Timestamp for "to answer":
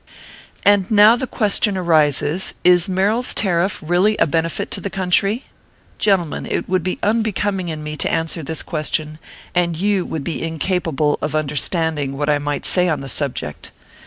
7.97-8.41